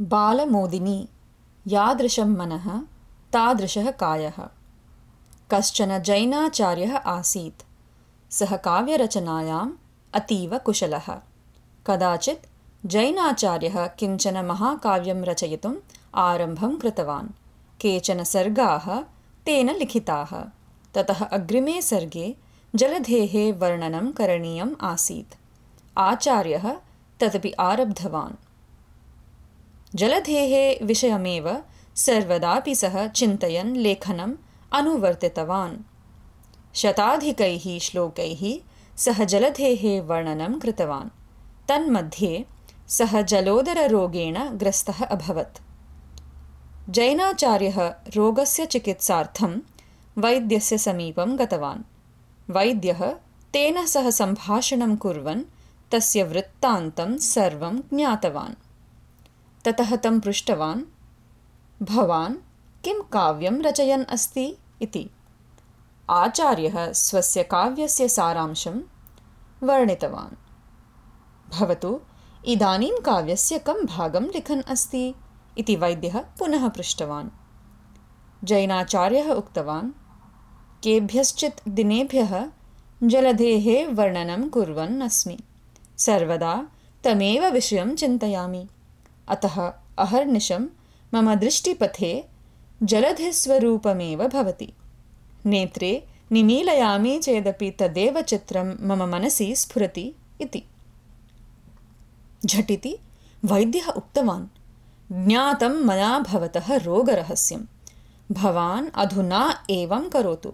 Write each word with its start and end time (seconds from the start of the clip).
बालमोदिनी 0.00 1.08
यादृशं 1.66 2.36
मनः 2.36 2.78
तादृशः 3.32 3.90
कायः। 3.90 4.48
कश्चन 5.50 5.98
जैनाचार्यः 5.98 6.96
आसीत्। 6.96 7.62
सः 8.32 8.56
काव्यरचनायाम् 8.56 9.72
अतीव 10.14 10.58
कुशलः। 10.58 11.20
कदाचित् 11.86 12.46
जैनाचार्यः 12.86 13.86
किञ्चन 13.86 14.44
महाकाव्यं 14.44 15.22
रचयितुम् 15.22 15.76
आरम्भं 16.14 16.76
कृतवान्। 16.76 17.28
केचन 17.80 18.24
सर्गाः 18.24 19.02
तेन 19.46 19.70
लिखिताः। 19.70 20.44
ततः 20.94 21.24
अग्रिमे 21.24 21.82
सर्गे 21.82 22.36
जलधेः 22.74 23.58
वर्णनं 23.58 24.12
करणीयम् 24.12 24.74
आसीत्। 24.80 25.34
आचार्यः 25.98 26.76
तदपि 27.20 27.50
आरब्धवान् 27.50 28.49
जलधेः 29.94 30.84
विषयमेव 30.86 31.62
सर्वदापि 31.96 32.74
सः 32.74 33.06
चिन्तयन् 33.06 33.76
लेखनम् 33.76 34.34
अनुवर्तितवान्। 34.72 35.76
शताधिकैः 36.74 37.78
श्लोकैः 37.78 38.58
सः 38.96 39.24
जलधेः 39.24 40.02
वर्णनं 40.02 40.58
कृतवान्। 40.58 41.08
तन्मध्ये 41.68 42.44
सः 42.88 43.22
जलोदररोगेण 43.22 44.38
ग्रस्तः 44.38 45.04
अभवत्। 45.04 45.58
जैनाचार्यः 46.90 47.94
रोगस्य 48.16 48.66
चिकित्सार्थं 48.66 49.60
वैद्यस्य 50.18 50.78
समीपं 50.78 51.38
गतवान्। 51.38 51.82
वैद्यः 52.50 53.12
तेन 53.52 53.86
सह 53.86 54.10
सम्भाषणं 54.10 54.96
कुर्वन् 54.96 55.42
तस्य 55.92 56.22
वृत्तान्तं 56.22 57.18
सर्वं 57.18 57.78
ज्ञातवान् 57.78 58.69
ततः 59.64 59.96
तं 59.96 60.20
पृष्टवान् 60.20 60.82
भवान् 61.84 62.34
किं 62.84 63.02
काव्यं 63.02 63.62
रचयन् 63.62 64.04
अस्ति? 64.04 64.56
इति। 64.82 65.10
आचार्यः 66.10 66.92
स्वस्य 66.92 67.42
काव्यस्य 67.42 68.08
सारांशं 68.08 68.80
वर्णितवान्। 69.62 70.36
भवतु 71.50 72.00
इदानीं 72.44 73.00
काव्यस्य 73.00 73.58
कं 73.58 73.86
भागं 73.86 74.24
लिखन् 74.24 74.62
अस्ति? 74.62 75.14
इति 75.58 75.76
वैद्यः 75.76 76.18
पुनः 76.18 76.68
पृष्टवान्। 76.68 77.28
जैनाचार्यः 78.44 79.32
उक्तवान् 79.32 79.90
केभ्यश्चित् 80.82 81.68
दिनेभ्यः 81.68 82.46
जलधेः 83.02 83.94
वर्णनं 83.94 84.48
कुर्वन् 84.48 85.02
अस्मि। 85.02 85.38
सर्वदा 85.98 86.66
तमेव 87.04 87.46
विषयं 87.46 87.96
चिन्तयामि 87.96 88.68
अतः 89.30 89.72
अहर्निशं 89.98 90.66
मम 91.14 91.34
दृष्टिपथे 91.34 92.24
जलधिस्वरूपमेव 92.82 94.28
भवति। 94.28 94.72
नेत्रे 95.46 96.06
निमीलयामि 96.32 97.18
चेदपि 97.18 97.70
तदेव 97.70 98.20
चित्रं 98.20 98.88
मम 98.88 99.02
मनसि 99.02 99.56
स्फुरति 99.56 100.14
इति। 100.40 100.62
झटिति 102.46 102.96
वैद्यः 103.44 103.88
उक्तवान् 103.88 104.46
ज्ञातं 105.28 105.68
मया 105.68 106.18
भवतः 106.18 106.76
रोगरहस्यं। 106.76 107.58
भवान् 108.32 108.88
अधुना 108.94 109.64
एवं 109.70 110.08
करोतु। 110.08 110.52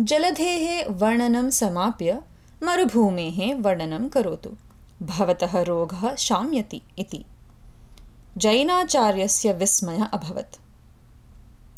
जलधेः 0.00 0.84
वर्णनं 0.88 1.50
समाप्य 1.50 2.22
मरुभूमेः 2.62 3.54
वर्णनं 3.54 4.08
करोतु। 4.08 4.50
भवतः 5.02 5.62
रोगः 5.62 6.14
शाम्यति 6.14 6.82
इति 6.98 7.24
जैनाचार्यस्य 8.38 9.52
विस्मयः 9.52 10.04
अभवत्। 10.04 10.56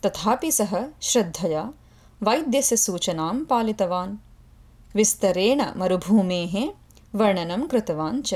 तथापि 0.06 0.52
सः 0.52 0.88
श्रद्धया 1.02 1.72
वैद्यस्य 2.22 2.76
सूचनां 2.76 3.44
पालितवान्। 3.44 4.16
विस्तरेण 4.94 5.64
मरुभूमेः 5.76 6.68
वर्णनं 7.14 7.66
कृतवान् 7.66 8.22
च। 8.22 8.34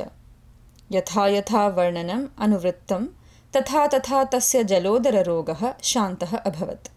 यथा 0.93 1.27
यथा 1.27 1.69
वर्णनम् 1.69 2.27
अनुवृत्तं 2.39 3.07
तथा 3.57 3.87
तथा 3.87 4.25
तस्य 4.25 4.65
जलोदररोगः 4.65 5.75
शान्तः 5.83 6.37
अभवत्। 6.37 6.89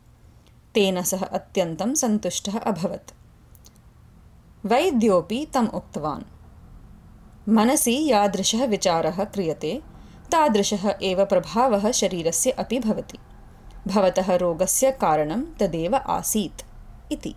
तेन 0.73 1.03
सः 1.03 1.25
अत्यन्तं 1.25 1.95
सन्तुष्टः 1.95 2.59
अभवत्। 2.59 3.11
वैद्योऽपि 4.65 5.47
तम् 5.53 5.67
उक्तवान्। 5.67 6.23
मनसि 7.49 8.11
यादृशः 8.11 8.65
विचारः 8.65 9.23
क्रियते 9.23 9.96
तादृशः 10.31 10.93
एव 11.03 11.25
प्रभावः 11.25 11.91
शरीरस्य 11.91 12.51
अपि 12.51 12.79
भवति। 12.79 13.17
भवतः 13.88 14.35
रोगस्य 14.35 14.91
कारणं 14.91 15.43
तदेव 15.59 15.95
आसीत् 15.95 16.63
इति 17.11 17.35